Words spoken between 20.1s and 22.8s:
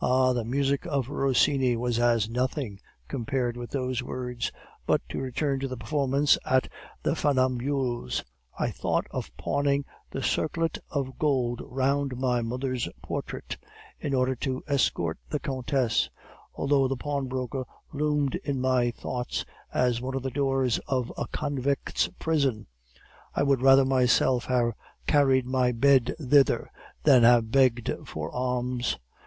of the doors of a convict's prison,